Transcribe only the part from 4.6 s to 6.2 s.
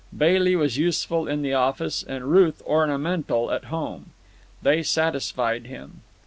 They satisfied him.